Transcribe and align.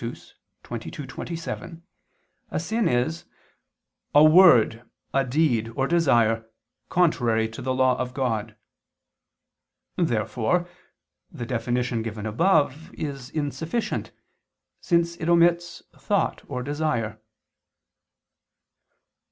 xxii, 0.03 0.33
27), 0.89 1.83
a 2.49 2.59
sin 2.59 2.87
is 2.87 3.25
a 4.15 4.23
"word, 4.23 4.83
deed, 5.29 5.71
or 5.75 5.85
desire 5.85 6.49
contrary 6.89 7.47
to 7.47 7.61
the 7.61 7.71
law 7.71 7.95
of 7.99 8.11
God." 8.15 8.55
Therefore 9.97 10.67
the 11.31 11.45
definition 11.45 12.01
given 12.01 12.25
above 12.25 12.91
is 12.95 13.29
insufficient, 13.29 14.11
since 14.79 15.17
it 15.17 15.29
omits 15.29 15.83
"thought" 15.95 16.41
or 16.49 16.63
"desire." 16.63 17.21